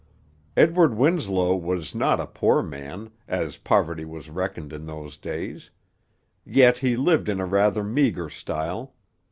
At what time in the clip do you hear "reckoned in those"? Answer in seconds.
4.31-5.15